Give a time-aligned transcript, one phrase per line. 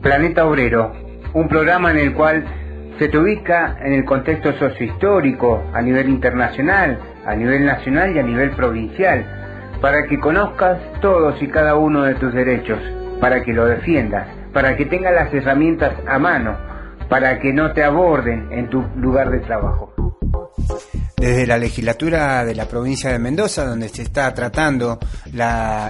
[0.00, 0.92] Planeta Obrero,
[1.34, 2.44] un programa en el cual
[2.98, 8.22] se te ubica en el contexto sociohistórico a nivel internacional, a nivel nacional y a
[8.22, 9.26] nivel provincial,
[9.80, 12.78] para que conozcas todos y cada uno de tus derechos,
[13.20, 16.56] para que lo defiendas, para que tengas las herramientas a mano,
[17.08, 19.85] para que no te aborden en tu lugar de trabajo
[21.16, 24.98] desde la legislatura de la provincia de Mendoza, donde se está tratando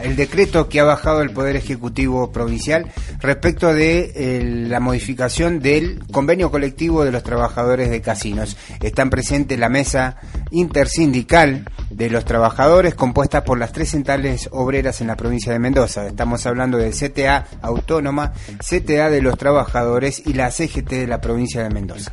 [0.02, 6.50] el decreto que ha bajado el Poder Ejecutivo Provincial respecto de la modificación del convenio
[6.50, 8.56] colectivo de los trabajadores de casinos.
[8.80, 10.16] Están presentes la mesa
[10.50, 16.06] intersindical de los trabajadores compuesta por las tres centrales obreras en la provincia de Mendoza.
[16.06, 21.62] Estamos hablando de CTA Autónoma, CTA de los Trabajadores y la CGT de la provincia
[21.62, 22.12] de Mendoza.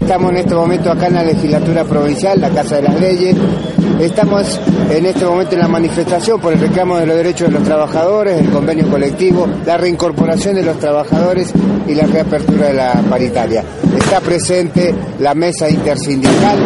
[0.00, 3.36] Estamos en este momento acá en la legislatura provincial, la Casa de las Leyes.
[3.98, 7.64] Estamos en este momento en la manifestación por el reclamo de los derechos de los
[7.64, 11.52] trabajadores, el convenio colectivo, la reincorporación de los trabajadores
[11.88, 13.64] y la reapertura de la paritaria.
[13.96, 16.58] Está presente la mesa intersindical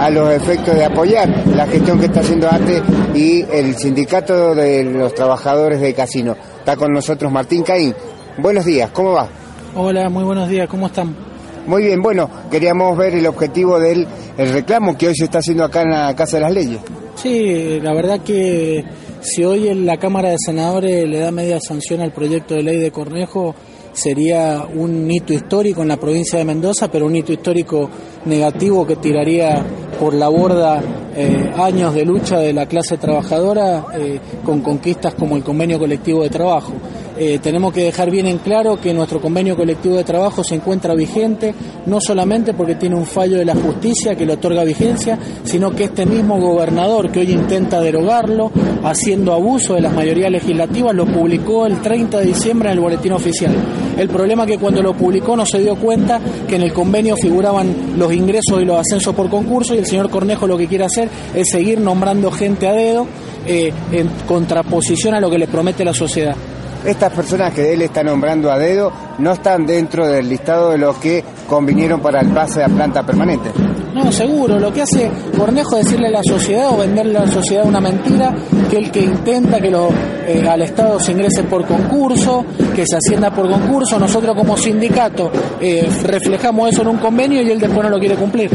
[0.00, 2.82] a los efectos de apoyar la gestión que está haciendo ATE
[3.14, 6.36] y el sindicato de los trabajadores de casino.
[6.58, 7.94] Está con nosotros Martín Caín.
[8.38, 9.28] Buenos días, ¿cómo va?
[9.74, 11.27] Hola, muy buenos días, ¿cómo están?
[11.68, 14.06] Muy bien, bueno, queríamos ver el objetivo del
[14.38, 16.78] el reclamo que hoy se está haciendo acá en la Casa de las Leyes.
[17.16, 18.82] Sí, la verdad que
[19.20, 22.78] si hoy en la Cámara de Senadores le da media sanción al proyecto de ley
[22.78, 23.54] de Cornejo,
[23.92, 27.90] sería un hito histórico en la provincia de Mendoza, pero un hito histórico
[28.24, 29.62] negativo que tiraría
[30.00, 30.80] por la borda
[31.14, 36.22] eh, años de lucha de la clase trabajadora eh, con conquistas como el convenio colectivo
[36.22, 36.72] de trabajo.
[37.20, 40.94] Eh, tenemos que dejar bien en claro que nuestro convenio colectivo de trabajo se encuentra
[40.94, 41.52] vigente,
[41.86, 45.84] no solamente porque tiene un fallo de la justicia que le otorga vigencia, sino que
[45.84, 48.52] este mismo gobernador que hoy intenta derogarlo,
[48.84, 53.12] haciendo abuso de las mayorías legislativas, lo publicó el 30 de diciembre en el boletín
[53.12, 53.52] oficial.
[53.96, 57.16] El problema es que cuando lo publicó no se dio cuenta que en el convenio
[57.16, 60.84] figuraban los ingresos y los ascensos por concurso y el señor Cornejo lo que quiere
[60.84, 63.08] hacer es seguir nombrando gente a dedo
[63.44, 66.36] eh, en contraposición a lo que le promete la sociedad
[66.84, 70.96] estas personas que él está nombrando a dedo no están dentro del listado de los
[70.98, 73.50] que convinieron para el pase a planta permanente.
[73.94, 74.58] No, seguro.
[74.58, 77.80] Lo que hace Cornejo es decirle a la sociedad o venderle a la sociedad una
[77.80, 78.34] mentira,
[78.70, 79.88] que el que intenta que lo,
[80.26, 82.44] eh, al Estado se ingrese por concurso,
[82.74, 83.98] que se ascienda por concurso.
[83.98, 88.14] Nosotros como sindicato eh, reflejamos eso en un convenio y él después no lo quiere
[88.16, 88.50] cumplir.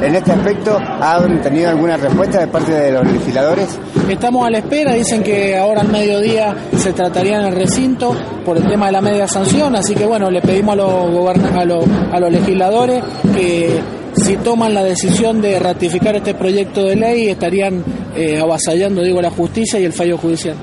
[0.00, 3.78] En este aspecto, ¿han tenido alguna respuesta de parte de los legisladores?
[4.08, 8.12] Estamos a la espera, dicen que ahora al mediodía se trataría en el recinto
[8.44, 11.64] por el tema de la media sanción, así que bueno, le pedimos a los, a
[11.64, 13.80] los, a los legisladores que
[14.14, 17.84] si toman la decisión de ratificar este proyecto de ley estarían
[18.16, 20.56] eh, avasallando, digo, la justicia y el fallo judicial.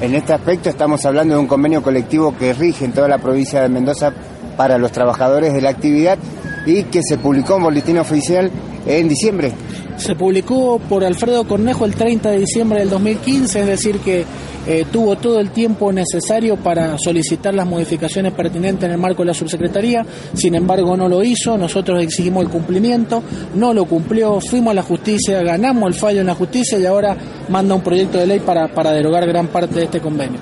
[0.00, 3.62] En este aspecto estamos hablando de un convenio colectivo que rige en toda la provincia
[3.62, 4.12] de Mendoza
[4.56, 6.18] para los trabajadores de la actividad
[6.66, 8.50] y que se publicó en boletín oficial
[8.86, 9.52] en diciembre.
[9.96, 14.24] Se publicó por Alfredo Cornejo el 30 de diciembre del 2015, es decir, que
[14.66, 19.26] eh, tuvo todo el tiempo necesario para solicitar las modificaciones pertinentes en el marco de
[19.26, 20.04] la subsecretaría,
[20.34, 23.22] sin embargo no lo hizo, nosotros exigimos el cumplimiento,
[23.54, 27.16] no lo cumplió, fuimos a la justicia, ganamos el fallo en la justicia y ahora
[27.48, 30.40] manda un proyecto de ley para, para derogar gran parte de este convenio.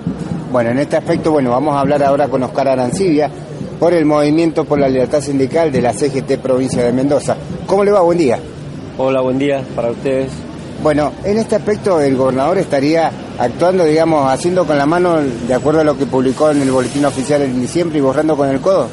[0.50, 3.30] Bueno, en este aspecto, bueno, vamos a hablar ahora con Oscar Arancibia
[3.78, 7.36] por el Movimiento por la Libertad Sindical de la CGT Provincia de Mendoza.
[7.66, 8.00] ¿Cómo le va?
[8.00, 8.38] Buen día.
[8.96, 10.30] Hola, buen día para ustedes.
[10.80, 13.10] Bueno, en este aspecto el gobernador estaría
[13.40, 17.04] actuando, digamos, haciendo con la mano de acuerdo a lo que publicó en el boletín
[17.04, 18.86] oficial en diciembre y borrando con el codo.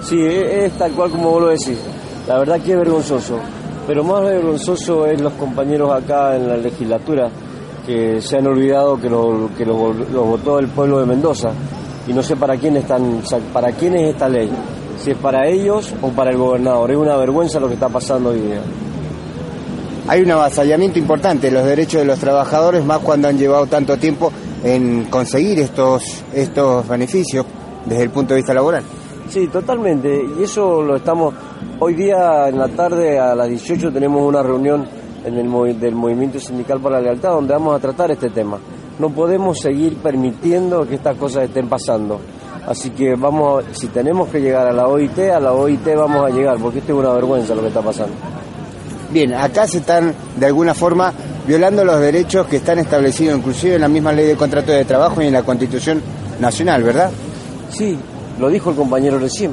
[0.00, 1.78] Sí, es, tal cual como vos lo decís.
[2.26, 3.38] La verdad que es vergonzoso.
[3.86, 7.28] Pero más vergonzoso es los compañeros acá en la legislatura
[7.84, 9.76] que se han olvidado que lo, que lo,
[10.24, 11.50] votó el pueblo de Mendoza
[12.08, 13.20] y no sé para quién están,
[13.52, 14.48] para quién es esta ley,
[14.96, 16.92] si es para ellos o para el gobernador.
[16.92, 18.62] Es una vergüenza lo que está pasando hoy día
[20.06, 23.96] hay un avasallamiento importante de los derechos de los trabajadores, más cuando han llevado tanto
[23.96, 24.30] tiempo
[24.62, 27.46] en conseguir estos, estos beneficios
[27.86, 28.82] desde el punto de vista laboral.
[29.28, 30.22] Sí, totalmente.
[30.38, 31.34] Y eso lo estamos.
[31.80, 34.86] Hoy día en la tarde a las 18 tenemos una reunión
[35.24, 38.58] en el, del Movimiento Sindical para la Lealtad donde vamos a tratar este tema.
[38.98, 42.20] No podemos seguir permitiendo que estas cosas estén pasando.
[42.66, 46.30] Así que vamos, si tenemos que llegar a la OIT, a la OIT vamos a
[46.30, 48.14] llegar, porque esto es una vergüenza lo que está pasando.
[49.14, 51.12] Bien, acá se están de alguna forma
[51.46, 55.22] violando los derechos que están establecidos inclusive en la misma ley de contrato de trabajo
[55.22, 56.02] y en la Constitución
[56.40, 57.12] Nacional, ¿verdad?
[57.70, 57.96] Sí,
[58.40, 59.52] lo dijo el compañero recién.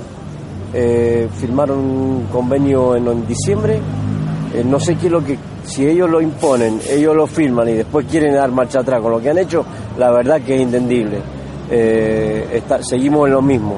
[0.73, 3.79] Eh, firmaron un convenio en, diciembre.
[4.55, 7.73] Eh, no sé qué es lo que, si ellos lo imponen, ellos lo firman y
[7.73, 9.63] después quieren dar marcha atrás con lo que han hecho,
[9.95, 11.19] la verdad que es entendible.
[11.69, 13.77] Eh, seguimos en lo mismo.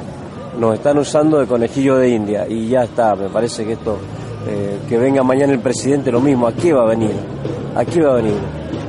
[0.58, 3.16] Nos están usando de conejillo de India y ya está.
[3.16, 3.98] Me parece que esto,
[4.88, 6.48] que venga mañana el presidente, lo mismo.
[6.48, 7.14] ¿A qué va a venir?
[7.76, 8.36] ¿A qué va a venir?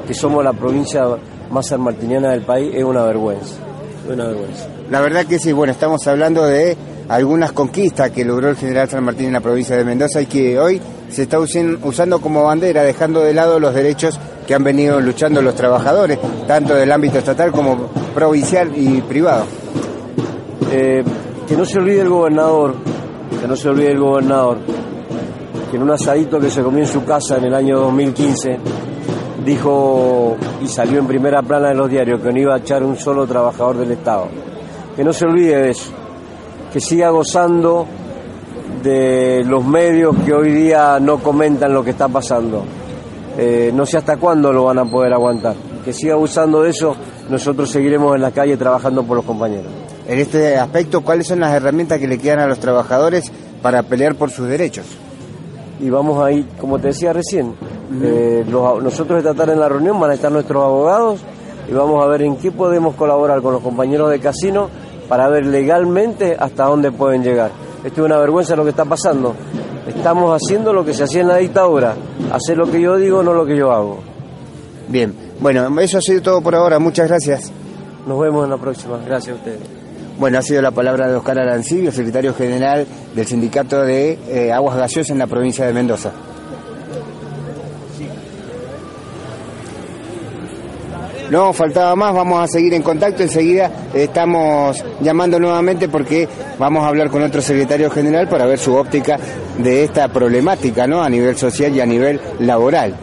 [0.07, 1.05] Que somos la provincia
[1.51, 3.55] más sanmartiniana del país es una vergüenza.
[4.11, 4.67] Una vergüenza.
[4.91, 6.77] La verdad que sí, bueno, estamos hablando de
[7.09, 10.59] algunas conquistas que logró el general San Martín en la provincia de Mendoza y que
[10.59, 15.41] hoy se está usando como bandera, dejando de lado los derechos que han venido luchando
[15.41, 19.47] los trabajadores, tanto del ámbito estatal como provincial y privado.
[20.71, 21.05] Eh,
[21.47, 22.75] que no se olvide el gobernador,
[23.41, 24.59] que no se olvide el gobernador,
[25.75, 28.59] que en un asadito que se comió en su casa en el año 2015,
[29.45, 32.97] dijo y salió en primera plana de los diarios que no iba a echar un
[32.97, 34.29] solo trabajador del Estado.
[34.95, 35.91] Que no se olvide de eso
[36.73, 37.89] que siga gozando
[38.85, 42.63] de los medios que hoy día no comentan lo que está pasando.
[43.37, 45.57] Eh, no sé hasta cuándo lo van a poder aguantar.
[45.85, 46.95] Que siga usando de eso,
[47.29, 49.73] nosotros seguiremos en la calle trabajando por los compañeros.
[50.07, 54.15] En este aspecto, ¿cuáles son las herramientas que le quedan a los trabajadores para pelear
[54.15, 54.87] por sus derechos?
[55.81, 57.55] Y vamos a ir, como te decía recién,
[58.03, 61.21] eh, nosotros esta tarde en la reunión van a estar nuestros abogados
[61.69, 64.69] y vamos a ver en qué podemos colaborar con los compañeros de casino
[65.09, 67.51] para ver legalmente hasta dónde pueden llegar.
[67.85, 69.35] Esto es una vergüenza lo que está pasando.
[69.87, 71.95] Estamos haciendo lo que se hacía en la dictadura,
[72.33, 73.99] hacer lo que yo digo, no lo que yo hago.
[74.89, 77.53] Bien, bueno, eso ha sido todo por ahora, muchas gracias.
[78.07, 79.84] Nos vemos en la próxima, gracias a ustedes.
[80.19, 84.77] Bueno, ha sido la palabra de Oscar Arancibio, secretario general del Sindicato de eh, Aguas
[84.77, 86.13] Gaseosas en la provincia de Mendoza.
[91.31, 93.25] No, faltaba más, vamos a seguir en contacto.
[93.25, 96.29] Enseguida estamos llamando nuevamente porque
[96.61, 99.19] vamos a hablar con otro secretario general para ver su óptica
[99.59, 101.03] de esta problemática, ¿no?
[101.03, 102.95] A nivel social y a nivel laboral.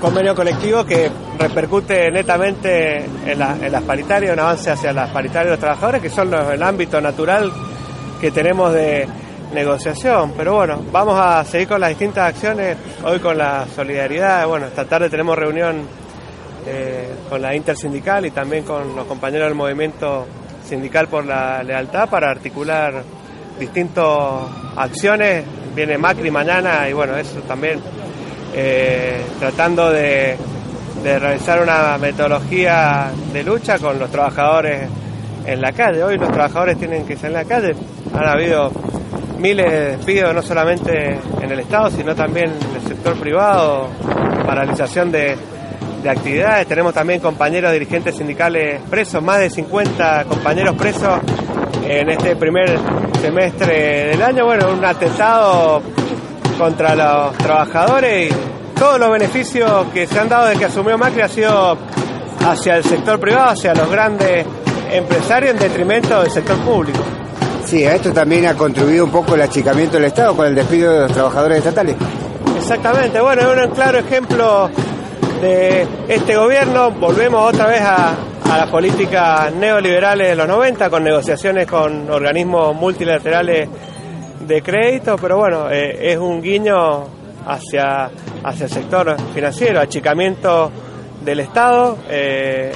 [0.00, 5.60] Convenio colectivo que repercute netamente en, las paritarias, un avance hacia las paritarias de los
[5.60, 7.52] trabajadores, que son el ámbito natural
[8.20, 9.06] que tenemos de
[9.52, 10.32] negociación.
[10.36, 14.86] Pero bueno, vamos a seguir con las distintas acciones, hoy con la solidaridad, bueno, esta
[14.86, 15.86] tarde tenemos reunión
[16.66, 20.26] eh, con la intersindical y también con los compañeros del movimiento
[20.66, 23.02] sindical por la lealtad para articular
[23.58, 24.06] distintas
[24.76, 25.44] acciones.
[25.74, 27.80] Viene Macri mañana y bueno, eso también
[28.54, 30.36] eh, tratando de,
[31.02, 34.88] de realizar una metodología de lucha con los trabajadores
[35.46, 36.02] en la calle.
[36.02, 37.74] Hoy los trabajadores tienen que salir en la calle.
[38.14, 38.70] Han habido
[39.38, 43.88] miles de despidos, no solamente en el Estado, sino también en el sector privado,
[44.46, 45.36] paralización de,
[46.08, 46.66] actividades.
[46.66, 51.20] Tenemos también compañeros dirigentes sindicales presos, más de 50 compañeros presos
[51.86, 52.78] en este primer
[53.20, 54.46] semestre del año.
[54.46, 55.82] Bueno, un atentado
[56.60, 61.22] contra los trabajadores y todos los beneficios que se han dado desde que asumió Macri
[61.22, 61.78] ha sido
[62.46, 64.44] hacia el sector privado, hacia los grandes
[64.92, 66.98] empresarios en detrimento del sector público.
[67.64, 70.92] Sí, a esto también ha contribuido un poco el achicamiento del Estado con el despido
[70.92, 71.96] de los trabajadores estatales.
[72.58, 74.68] Exactamente, bueno, es un claro ejemplo
[75.40, 76.90] de este gobierno.
[76.90, 78.14] Volvemos otra vez a,
[78.46, 83.68] las políticas neoliberales de los 90 con negociaciones con organismos multilaterales
[84.40, 87.04] de crédito, pero bueno, eh, es un guiño
[87.46, 88.10] hacia,
[88.42, 90.70] hacia el sector financiero, achicamiento
[91.24, 91.98] del Estado.
[92.08, 92.72] Eh,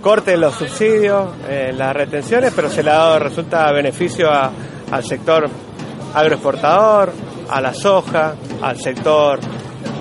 [0.00, 5.48] corte los subsidios, eh, las retenciones, pero se le ha dado, resulta beneficio al sector
[6.12, 7.10] agroexportador,
[7.48, 9.40] a la soja, al sector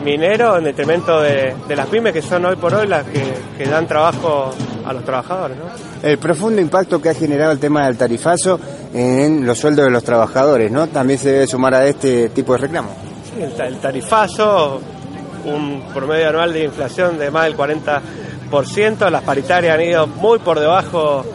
[0.03, 4.51] minero, en detrimento de, las pymes que son hoy por hoy las que, dan trabajo
[4.85, 5.57] a los trabajadores.
[6.01, 8.59] El profundo impacto que ha generado el tema del tarifazo
[8.93, 10.87] en los sueldos de los trabajadores, ¿no?
[10.87, 12.89] También se debe sumar a este tipo de reclamo.
[13.25, 14.79] Sí, el, tarifazo,
[15.45, 18.01] un promedio anual de inflación de más del 40
[19.09, 21.25] las paritarias han ido muy por debajo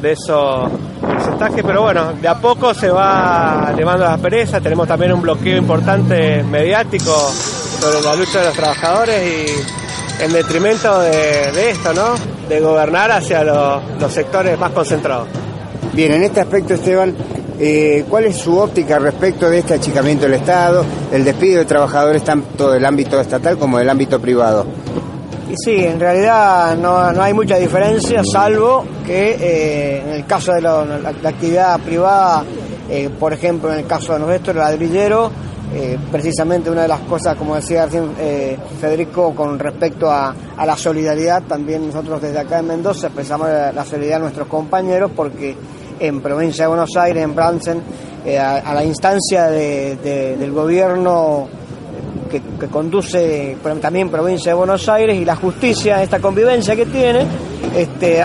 [0.00, 5.12] de esos porcentajes, pero bueno, de a poco se va elevando la pereza, tenemos también
[5.12, 7.12] un bloqueo importante mediático
[7.80, 12.14] sobre la lucha de los trabajadores y en detrimento de, esto, ¿no?
[12.48, 15.26] De gobernar hacia los, sectores más concentrados.
[15.94, 17.14] Bien, en este aspecto, Esteban,
[17.60, 22.24] eh, ¿cuál es su óptica respecto de este achicamiento del Estado, el despido de trabajadores
[22.24, 24.64] tanto del ámbito estatal como del ámbito privado?
[25.50, 30.54] Y sí, en realidad no, no hay mucha diferencia, salvo que eh, en el caso
[30.54, 30.80] de la,
[31.24, 32.42] actividad privada,
[32.88, 35.30] eh, por ejemplo, en el caso de nuestro, ladrillero,
[35.74, 38.12] eh, precisamente una de las cosas, como decía recién
[38.80, 43.72] Federico, con respecto a, a, la solidaridad, también nosotros desde acá en Mendoza expresamos la,
[43.72, 45.54] la solidaridad de nuestros compañeros porque
[45.98, 47.82] en provincia de Buenos Aires, en Bransen,
[48.38, 51.48] a, a, la instancia de, de, del gobierno
[52.58, 57.26] que, conduce también provincia de Buenos Aires y la justicia, esta convivencia que tiene,
[57.76, 58.24] este,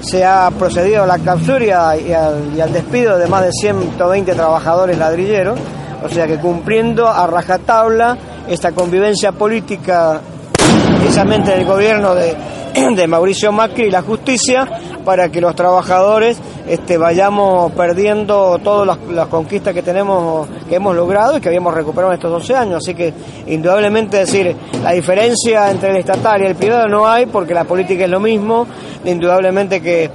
[0.00, 4.34] se ha procedido a la captura y, al, y, al, despido de más de 120
[4.34, 5.58] trabajadores ladrilleros,
[6.02, 8.16] o sea que cumpliendo a rajatabla
[8.48, 10.20] esta convivencia política
[10.98, 12.34] precisamente del gobierno de,
[12.96, 14.66] de Mauricio Macri y la justicia
[15.04, 21.36] para que los trabajadores este, vayamos perdiendo todas las, conquistas que tenemos, que hemos logrado
[21.36, 22.76] y que habíamos recuperado en estos 12 años.
[22.76, 23.12] Así que
[23.46, 28.04] indudablemente decir, la diferencia entre el estatal y el privado no hay porque la política
[28.04, 28.66] es lo mismo,
[29.04, 30.10] indudablemente que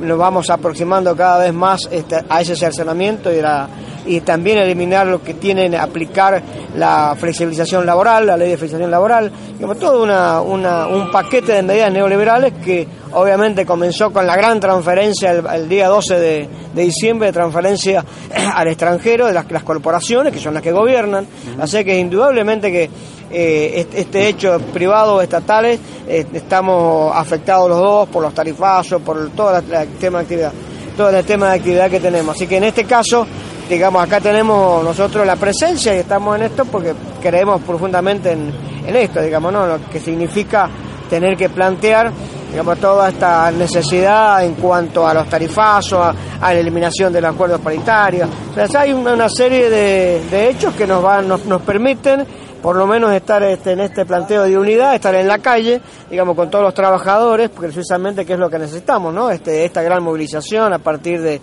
[0.00, 3.68] nos vamos aproximando cada vez más este, a ese cercenamiento y, la,
[4.08, 6.42] y también eliminar lo que tienen aplicar
[6.74, 11.62] la flexibilización laboral, la ley de flexibilización laboral, digamos, todo una, una, un paquete de
[11.62, 16.82] medidas neoliberales que obviamente comenzó con la gran transferencia el, el día 12 de, de,
[16.82, 18.04] diciembre de transferencia
[18.54, 21.26] al extranjero de las, las, corporaciones, que son las que gobiernan.
[21.60, 22.90] Así que indudablemente que
[23.30, 29.30] eh, este, hecho privado o estatales eh, estamos afectados los dos por los tarifazos, por
[29.30, 30.52] todo el tema de actividad,
[30.96, 32.36] todo el tema de actividad que tenemos.
[32.36, 33.26] Así que en este caso
[33.68, 38.52] digamos, acá tenemos nosotros la presencia y estamos en esto porque creemos profundamente en,
[38.86, 39.66] en esto, digamos, ¿no?
[39.66, 40.68] Lo que significa
[41.08, 42.12] tener que plantear
[42.50, 47.60] digamos, toda esta necesidad en cuanto a los tarifazos, a, la eliminación de los acuerdos
[47.60, 48.28] paritarios.
[48.74, 52.26] Hay una, una serie de, de, hechos que nos, van, nos, nos permiten
[52.62, 56.34] por lo menos estar este, en este planteo de unidad, estar en la calle, digamos,
[56.34, 59.30] con todos los trabajadores, precisamente que es lo que necesitamos, ¿no?
[59.30, 61.40] Este, esta gran movilización a partir de,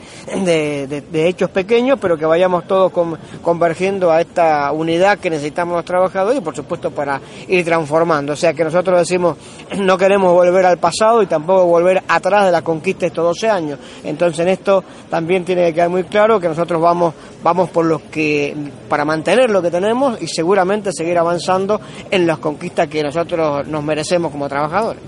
[1.14, 6.40] hechos pequeños, pero que vayamos todos con, convergiendo a esta unidad que necesitamos los trabajadores
[6.40, 8.34] y, por supuesto, para ir transformando.
[8.34, 9.38] O sea, que nosotros decimos,
[9.78, 13.50] no queremos volver al pasado y tampoco volver atrás de la conquista de estos 12
[13.50, 13.80] años.
[14.04, 18.02] Entonces, en esto también tiene que quedar muy claro que nosotros vamos, vamos por los
[18.04, 18.56] que,
[18.90, 23.68] para mantener lo que tenemos y seguramente se seguir avanzando en las conquistas que nosotros
[23.68, 25.02] nos merecemos como trabajadores.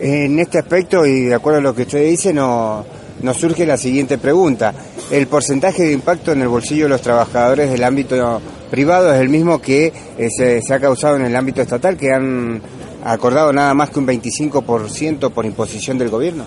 [0.00, 2.84] En este aspecto, y de acuerdo a lo que usted dice, no,
[3.22, 4.74] nos surge la siguiente pregunta.
[5.12, 9.28] ¿El porcentaje de impacto en el bolsillo de los trabajadores del ámbito privado es el
[9.28, 12.60] mismo que eh, se, se, ha causado en el ámbito estatal, que han
[13.04, 16.44] acordado nada más que un 25% por imposición del gobierno?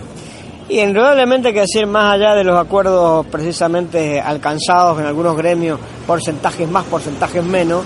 [0.72, 6.70] Y indudablemente que decir, más allá de los acuerdos precisamente alcanzados en algunos gremios, porcentajes
[6.70, 7.84] más, porcentajes menos,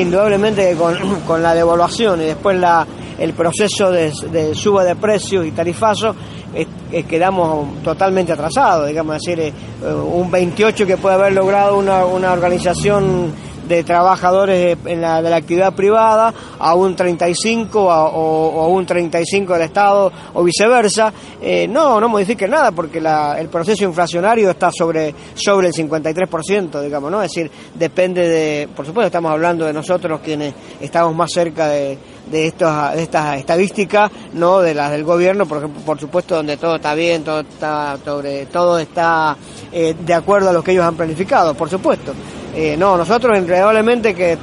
[0.00, 2.86] indudablemente con, con la devaluación y después la,
[3.18, 6.14] el proceso de, suba de precios y tarifazo
[6.54, 12.32] eh, quedamos totalmente atrasados, digamos, decir, eh, un 28 que puede haber logrado una, una
[12.32, 13.32] organización
[13.66, 18.86] de trabajadores en la, de la actividad privada a un 35 a, o, o, un
[18.86, 24.50] 35 del Estado o viceversa, eh, no, no modifique nada porque la, el proceso inflacionario
[24.50, 27.22] está sobre, sobre el 53%, digamos, ¿no?
[27.22, 31.98] Es decir, depende de, por supuesto estamos hablando de nosotros quienes estamos más cerca de,
[32.30, 36.76] de, estos, de estas estadísticas, no de las del gobierno, por, por supuesto donde todo
[36.76, 39.36] está bien, todo está, sobre, todo está
[39.72, 42.12] eh, de acuerdo a lo que ellos han planificado, por supuesto.
[42.54, 44.38] Eh, no, nosotros indudablemente que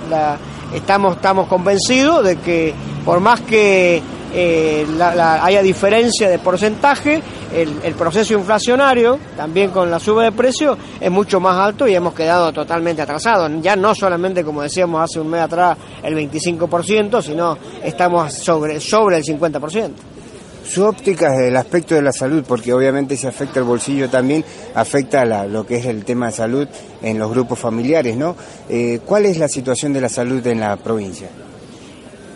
[0.73, 2.73] estamos, estamos convencidos de que
[3.05, 4.01] por más que
[4.33, 7.21] eh, haya diferencia de porcentaje,
[7.53, 11.95] el, el, proceso inflacionario, también con la suba de precios, es mucho más alto y
[11.95, 13.51] hemos quedado totalmente atrasados.
[13.61, 19.17] Ya no solamente, como decíamos hace un mes atrás, el 25%, sino estamos sobre, sobre
[19.17, 20.10] el 50%
[20.71, 24.45] su óptica es el aspecto de la salud, porque obviamente si afecta el bolsillo también,
[24.73, 26.67] afecta la, lo que es el tema de salud
[27.01, 28.37] en los grupos familiares, ¿no?
[28.69, 31.27] Eh, ¿Cuál es la situación de la salud en la provincia?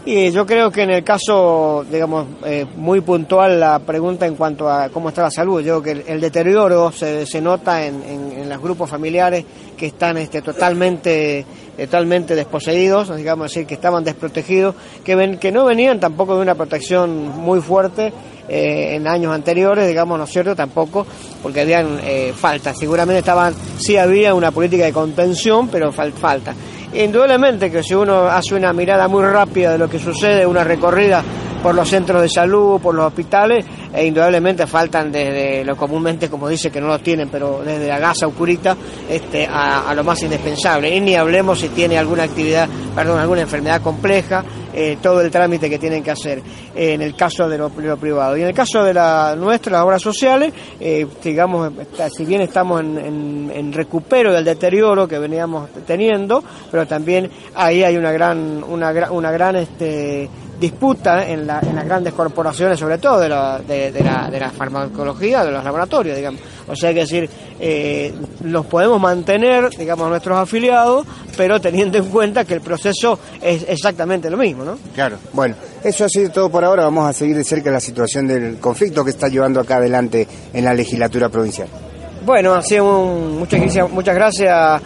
[0.08, 4.70] Y yo creo que en el caso, digamos, eh, muy puntual la pregunta en cuanto
[4.70, 8.32] a cómo está la salud, yo creo que el, deterioro se, se nota en, en,
[8.34, 9.44] en, los grupos familiares
[9.76, 11.44] que están este, totalmente,
[11.76, 16.54] totalmente desposeídos, digamos decir, que estaban desprotegidos, que, ven, que no venían tampoco de una
[16.54, 18.14] protección muy fuerte
[18.48, 20.56] eh, en años anteriores, digamos, ¿no es cierto?
[20.56, 21.08] Tampoco,
[21.42, 22.78] porque habían eh, faltas.
[22.78, 26.54] Seguramente estaban, sí había una política de contención, pero fal falta.
[26.96, 31.22] Indudablemente que si uno hace una mirada muy rápida de lo que sucede, una recorrida
[31.62, 36.48] por los centros de salud, por los hospitales, e indudablemente faltan desde lo comúnmente, como
[36.48, 38.78] dice, que no lo tienen, pero desde la gasa oscurita
[39.10, 40.96] este, a, a, lo más indispensable.
[40.96, 44.44] Y ni hablemos si tiene alguna actividad, perdón, alguna enfermedad compleja,
[44.76, 46.42] eh, todo el trámite que tienen que hacer
[46.76, 48.38] en el caso de lo, privado.
[48.38, 51.72] Y en el caso de la nuestra, las obras sociales, eh, digamos,
[52.16, 57.98] si bien estamos en, en, recupero del deterioro que veníamos teniendo, pero también ahí hay
[57.98, 63.20] una gran, una, una gran este, disputa en, la, en las grandes corporaciones, sobre todo
[63.20, 66.42] de la, de, la, de la farmacología, de los laboratorios, digamos.
[66.68, 71.06] O sea, hay que decir, eh, los podemos mantener, digamos, nuestros afiliados,
[71.38, 74.78] pero teniendo en cuenta que el proceso es exactamente lo mismo, ¿no?
[74.94, 76.84] Claro, bueno, eso ha sido todo por ahora.
[76.86, 80.66] Vamos a seguir de cerca la situación del conflicto que está llevando acá adelante en
[80.66, 81.68] la legislatura provincial.
[82.26, 84.82] Bueno, ha sido muchas, muchas gracias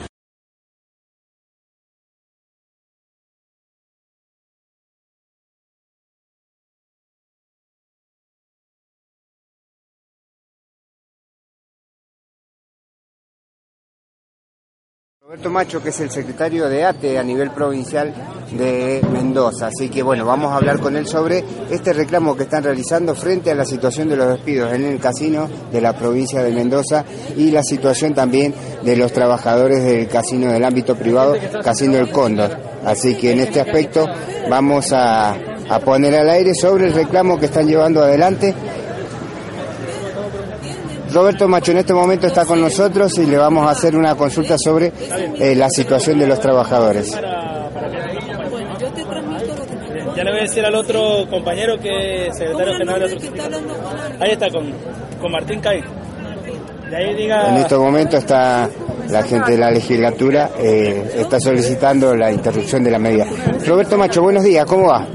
[15.29, 18.11] Roberto Macho, que es el secretario de ATE a nivel provincial
[18.51, 19.67] de Mendoza.
[19.67, 23.51] Así que bueno, vamos a hablar con él sobre este reclamo que están realizando frente
[23.51, 27.05] a la situación de los despidos en el casino de la provincia de Mendoza
[27.37, 32.57] y la situación también de los trabajadores del casino del ámbito privado, Casino El Cóndor.
[32.83, 34.07] Así que en este aspecto
[34.49, 35.35] vamos a,
[35.69, 38.55] a poner al aire sobre el reclamo que están llevando adelante
[41.13, 44.57] Roberto Macho en este momento está con nosotros y le vamos a hacer una consulta
[44.57, 44.91] sobre
[45.39, 47.11] eh, la situación de los trabajadores.
[50.15, 53.29] Ya le voy a decir al otro compañero que es secretario general de otro
[54.19, 54.71] Ahí está, con,
[55.21, 55.81] con Martín Cay.
[56.91, 58.67] En este momento está
[59.09, 63.25] la gente de la legislatura, eh, está solicitando la interrupción de la medida.
[63.65, 65.05] Roberto Macho, buenos días, ¿cómo va?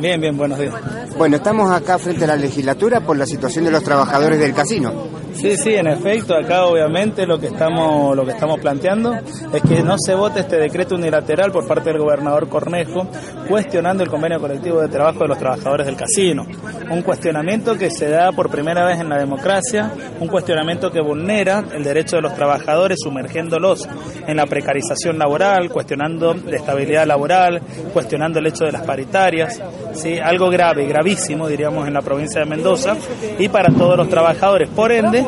[0.00, 0.74] Bien, bien, buenos días.
[1.16, 4.92] Bueno, estamos acá frente a la legislatura por la situación de los trabajadores del casino.
[5.36, 9.82] Sí, sí, en efecto, acá obviamente lo que estamos lo que estamos planteando es que
[9.82, 13.06] no se vote este decreto unilateral por parte del gobernador Cornejo
[13.46, 16.46] cuestionando el convenio colectivo de trabajo de los trabajadores del casino.
[16.90, 21.64] Un cuestionamiento que se da por primera vez en la democracia, un cuestionamiento que vulnera
[21.72, 23.88] el derecho de los trabajadores sumergiéndolos
[24.26, 27.60] en la precarización laboral, cuestionando la estabilidad laboral,
[27.92, 29.60] cuestionando el hecho de las paritarias,
[29.94, 30.18] ¿sí?
[30.18, 32.96] algo grave, gravísimo diríamos en la provincia de Mendoza
[33.38, 34.68] y para todos los trabajadores.
[34.68, 35.25] Por ende,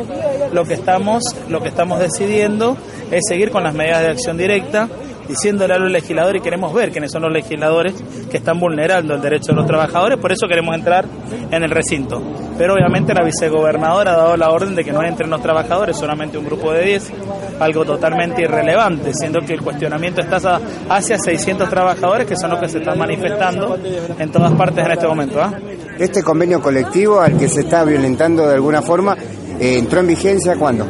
[0.52, 2.76] lo que estamos, lo que estamos decidiendo
[3.10, 4.88] es seguir con las medidas de acción directa,
[5.28, 7.94] diciéndole a los legisladores y queremos ver quiénes son los legisladores
[8.30, 11.04] que están vulnerando el derecho de los trabajadores, por eso queremos entrar
[11.50, 12.22] en el recinto.
[12.56, 16.38] Pero obviamente la vicegobernadora ha dado la orden de que no entren los trabajadores, solamente
[16.38, 17.12] un grupo de 10,
[17.60, 22.68] algo totalmente irrelevante, siendo que el cuestionamiento está hacia 600 trabajadores que son los que
[22.68, 23.76] se están manifestando
[24.18, 25.40] en todas partes en este momento.
[25.42, 25.52] ¿ah?
[25.98, 29.16] Este convenio colectivo al que se está violentando de alguna forma
[29.60, 30.86] ¿Entró en vigencia cuándo?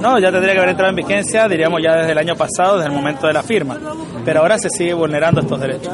[0.00, 2.90] No, ya tendría que haber entrado en vigencia, diríamos ya desde el año pasado, desde
[2.90, 3.76] el momento de la firma.
[4.24, 5.92] Pero ahora se sigue vulnerando estos derechos.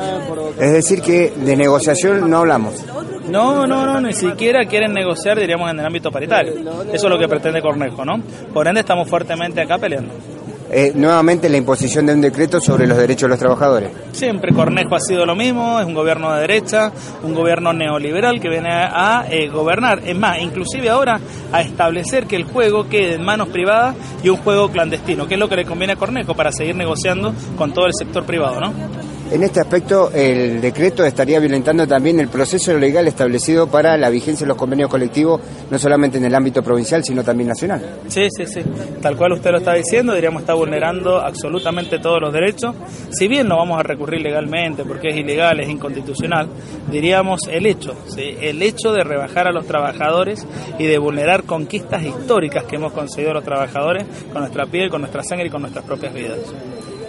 [0.60, 2.84] Es decir, que de negociación no hablamos.
[3.28, 6.52] No, no, no, ni siquiera quieren negociar, diríamos, en el ámbito paritario.
[6.92, 8.20] Eso es lo que pretende Cornejo, ¿no?
[8.52, 10.12] Por ende, estamos fuertemente acá peleando.
[10.76, 13.90] Eh, nuevamente la imposición de un decreto sobre los derechos de los trabajadores.
[14.10, 16.90] Siempre Cornejo ha sido lo mismo, es un gobierno de derecha,
[17.22, 21.20] un gobierno neoliberal que viene a, eh, gobernar, es más, inclusive ahora
[21.52, 25.40] a establecer que el juego quede en manos privadas y un juego clandestino, que es
[25.40, 28.72] lo que le conviene a Cornejo para seguir negociando con todo el sector privado, ¿no?
[29.30, 34.44] En este aspecto, el decreto estaría violentando también el proceso legal establecido para la vigencia
[34.44, 38.00] de los convenios colectivos, no solamente en el ámbito provincial, sino también nacional.
[38.06, 38.60] Sí, sí, sí.
[39.00, 42.76] Tal cual usted lo está diciendo, diríamos está vulnerando absolutamente todos los derechos.
[43.10, 46.48] Si bien no vamos a recurrir legalmente porque es ilegal, es inconstitucional,
[46.90, 48.36] diríamos el hecho, ¿sí?
[48.40, 50.46] el hecho de rebajar a los trabajadores
[50.78, 55.22] y de vulnerar conquistas históricas que hemos conseguido los trabajadores con nuestra piel, con nuestra
[55.22, 56.38] sangre y con nuestras propias vidas.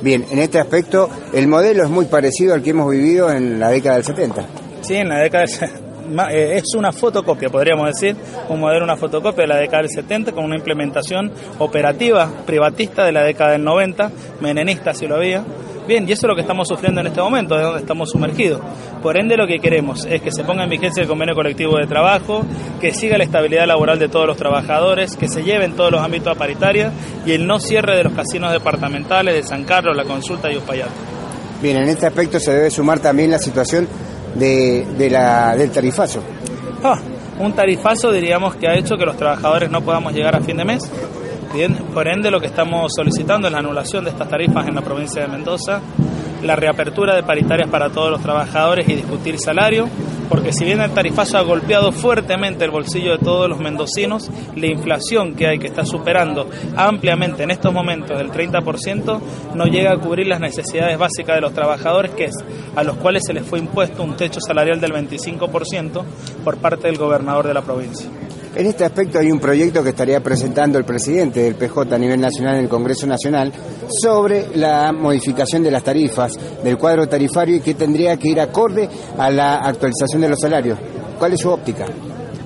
[0.05, 3.69] Bien, en este aspecto el modelo es muy parecido al que hemos vivido en la
[3.69, 4.45] década del 70.
[4.81, 8.15] Sí, en la década del eh, es una fotocopia, podríamos decir,
[8.47, 13.13] un modelo, una fotocopia de la década del 70 con una implementación operativa privatista de
[13.13, 15.43] la década del 90, menenista si lo había,
[15.87, 18.59] Bien, y eso es lo que estamos sufriendo en este momento, es donde estamos sumergidos.
[19.03, 21.85] Por ende, lo que queremos es que se ponga en vigencia el convenio colectivo de
[21.85, 22.43] trabajo,
[22.81, 26.35] que siga la estabilidad laboral de todos los trabajadores, que se lleven todos los ámbitos
[26.35, 26.91] a paritaria
[27.25, 30.91] y el no cierre de los casinos departamentales de San Carlos, La Consulta y Uspallata.
[31.61, 33.87] Bien, en este aspecto se debe sumar también la situación
[34.33, 36.21] de, la, del tarifazo.
[36.83, 36.99] Ah,
[37.39, 40.65] un tarifazo diríamos que ha hecho que los trabajadores no podamos llegar a fin de
[40.65, 40.91] mes
[41.93, 45.21] por ende, lo que estamos solicitando es la anulación de estas tarifas en la provincia
[45.21, 45.79] de Mendoza,
[46.43, 49.87] la reapertura de paritarias para todos los trabajadores y discutir salario,
[50.27, 54.67] porque si bien el tarifazo ha golpeado fuertemente el bolsillo de todos los mendocinos, la
[54.67, 59.21] inflación que hay, que está superando ampliamente en estos momentos el 30%,
[59.53, 62.35] no llega a cubrir las necesidades básicas de los trabajadores, que es
[62.75, 66.03] a los cuales se les fue impuesto un techo salarial del 25%
[66.43, 68.09] por parte del gobernador de la provincia.
[68.55, 72.21] En este aspecto hay un proyecto que estaría presentando el presidente del PJ a nivel
[72.21, 73.51] nacional en el Congreso Nacional
[74.01, 78.87] sobre la modificación de las tarifas del cuadro tarifario y que tendría que ir acorde
[79.17, 80.79] a la actualización de los salarios.
[81.19, 81.85] ¿Cuál es su óptica?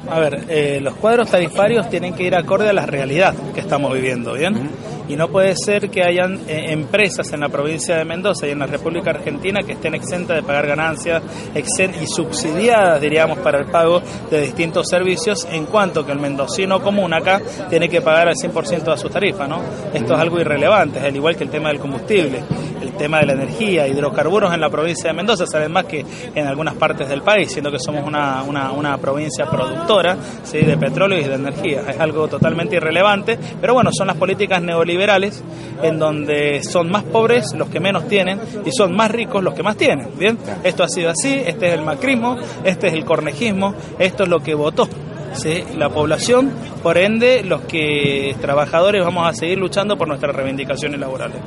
[0.10, 3.94] A ver, eh, los cuadros tarifarios tienen que ir acorde a la realidad que estamos
[3.94, 4.72] viviendo, ¿bien?
[5.10, 8.60] Y no puede ser que hayan eh, empresas en la provincia de Mendoza y en
[8.60, 11.22] la República Argentina que estén exentas de pagar ganancias
[11.56, 17.14] y subsidiadas, diríamos, para el pago de distintos servicios, en cuanto que el mendocino común
[17.14, 19.62] acá tiene que pagar al 100% de su tarifa, ¿no?
[19.94, 22.44] Esto es algo irrelevante, es al igual que el tema del combustible
[22.82, 26.48] el tema de la energía, hidrocarburos en la provincia de Mendoza, saben más que en
[26.48, 30.60] algunas partes del país, siendo que somos una, una, una provincia productora ¿sí?
[30.60, 31.84] de petróleo y de energía.
[31.90, 35.44] Es algo totalmente irrelevante, pero bueno, son las políticas neoliberales
[35.82, 39.64] en donde son más pobres los que menos tienen y son más ricos los que
[39.64, 40.10] más tienen.
[40.18, 44.30] Bien, esto ha sido así, este es el macrismo, este es el cornejismo, esto es
[44.30, 44.88] lo que votó
[45.34, 45.64] ¿sí?
[45.78, 46.52] la población,
[46.84, 51.38] por ende los que trabajadores vamos a seguir luchando por nuestras reivindicaciones laborales.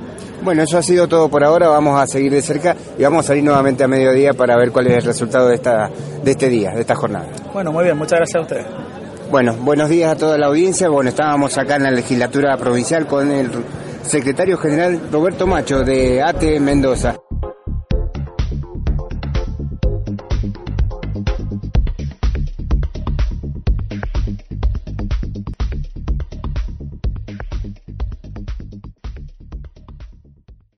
[0.42, 3.28] Bueno, eso ha sido todo por ahora, vamos a seguir de cerca y vamos a
[3.28, 5.90] salir nuevamente a mediodía para ver cuál es el resultado de, esta,
[6.22, 7.26] de este día, de esta jornada.
[7.52, 8.66] Bueno, muy bien, muchas gracias a ustedes.
[9.30, 10.88] Bueno, buenos días a toda la audiencia.
[10.88, 13.50] Bueno, estábamos acá en la legislatura provincial con el
[14.02, 17.16] secretario general Roberto Macho de ATE Mendoza.